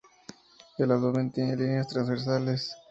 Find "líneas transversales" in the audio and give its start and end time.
1.55-2.71